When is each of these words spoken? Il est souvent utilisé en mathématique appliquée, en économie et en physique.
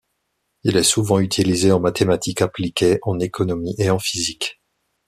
Il 0.63 0.77
est 0.77 0.81
souvent 0.83 1.19
utilisé 1.19 1.71
en 1.71 1.79
mathématique 1.79 2.41
appliquée, 2.41 2.97
en 3.03 3.19
économie 3.19 3.75
et 3.77 3.91
en 3.91 3.99
physique. 3.99 4.59